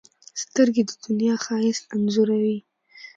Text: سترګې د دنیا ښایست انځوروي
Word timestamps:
سترګې 0.43 0.81
د 0.89 0.91
دنیا 1.03 1.35
ښایست 1.43 1.83
انځوروي 1.95 2.57